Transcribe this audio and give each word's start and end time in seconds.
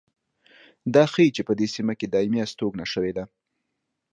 دا 0.93 1.03
ښيي 1.11 1.29
چې 1.35 1.41
په 1.47 1.53
دې 1.59 1.67
سیمه 1.75 1.93
کې 1.99 2.07
دایمي 2.07 2.39
هستوګنه 2.41 2.85
شوې 2.93 3.11
ده 3.17 3.23